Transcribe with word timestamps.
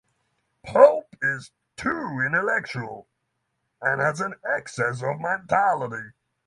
Pope 0.65 1.15
is 1.21 1.51
too 1.77 2.19
intellectual 2.25 3.07
and 3.83 4.01
has 4.01 4.19
an 4.19 4.33
excess 4.43 5.03
of 5.03 5.19
mentality. 5.19 6.13